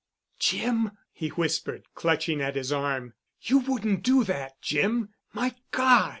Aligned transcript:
"Jim!" 0.39 0.93
he 1.11 1.27
whispered, 1.29 1.83
clutching 1.93 2.41
at 2.41 2.55
his 2.55 2.71
arm. 2.71 3.13
"You 3.39 3.59
wouldn't 3.59 4.01
do 4.01 4.23
that, 4.23 4.59
Jim. 4.59 5.09
My 5.31 5.53
God! 5.69 6.09